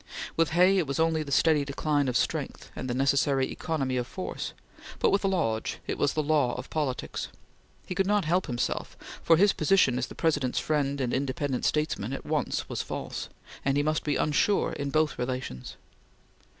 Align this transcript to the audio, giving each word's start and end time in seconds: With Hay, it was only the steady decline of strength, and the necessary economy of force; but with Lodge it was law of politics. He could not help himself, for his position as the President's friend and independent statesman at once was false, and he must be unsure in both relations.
With 0.35 0.49
Hay, 0.49 0.79
it 0.79 0.87
was 0.87 0.99
only 0.99 1.21
the 1.21 1.31
steady 1.31 1.63
decline 1.63 2.07
of 2.07 2.17
strength, 2.17 2.71
and 2.75 2.89
the 2.89 2.95
necessary 2.95 3.51
economy 3.51 3.97
of 3.97 4.07
force; 4.07 4.53
but 4.97 5.11
with 5.11 5.23
Lodge 5.23 5.77
it 5.85 5.95
was 5.95 6.17
law 6.17 6.55
of 6.55 6.71
politics. 6.71 7.27
He 7.85 7.93
could 7.93 8.07
not 8.07 8.25
help 8.25 8.47
himself, 8.47 8.97
for 9.21 9.37
his 9.37 9.53
position 9.53 9.99
as 9.99 10.07
the 10.07 10.15
President's 10.15 10.57
friend 10.57 10.99
and 10.99 11.13
independent 11.13 11.65
statesman 11.65 12.13
at 12.13 12.25
once 12.25 12.67
was 12.67 12.81
false, 12.81 13.29
and 13.63 13.77
he 13.77 13.83
must 13.83 14.03
be 14.03 14.15
unsure 14.15 14.73
in 14.73 14.89
both 14.89 15.19
relations. 15.19 15.75